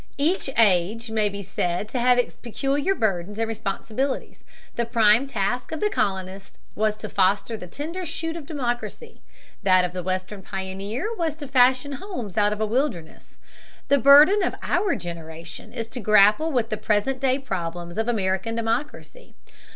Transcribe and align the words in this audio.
Each 0.17 0.49
age 0.57 1.11
may 1.11 1.29
be 1.29 1.43
said 1.43 1.87
to 1.89 1.99
have 1.99 2.17
its 2.17 2.35
peculiar 2.35 2.95
burdens 2.95 3.37
and 3.37 3.47
responsibilities: 3.47 4.43
the 4.75 4.83
prime 4.87 5.27
task 5.27 5.71
of 5.71 5.79
the 5.79 5.91
colonist 5.91 6.57
was 6.73 6.97
to 6.97 7.07
foster 7.07 7.55
the 7.55 7.67
tender 7.67 8.03
shoot 8.03 8.35
of 8.35 8.47
democracy; 8.47 9.21
that 9.61 9.85
of 9.85 9.93
the 9.93 10.01
western 10.01 10.41
pioneer 10.41 11.15
was 11.17 11.35
to 11.35 11.47
fashion 11.47 11.91
homes 11.91 12.35
out 12.35 12.51
of 12.51 12.59
a 12.59 12.65
wilderness; 12.65 13.37
the 13.89 13.99
burden 13.99 14.41
of 14.41 14.55
our 14.63 14.95
generation 14.95 15.71
is 15.71 15.87
to 15.89 15.99
grapple 15.99 16.51
with 16.51 16.71
the 16.71 16.77
present 16.77 17.19
day 17.19 17.37
problems 17.37 17.95
of 17.95 18.07
American 18.07 18.55
democracy. 18.55 19.35